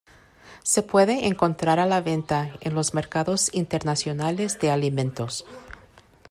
Se 0.63 0.81
puede 0.81 1.27
encontrar 1.27 1.77
a 1.79 1.85
la 1.85 2.01
venta 2.01 2.53
en 2.61 2.73
los 2.73 2.95
mercados 2.95 3.51
internacionales 3.53 4.57
de 4.59 4.71
alimentos. 4.71 5.45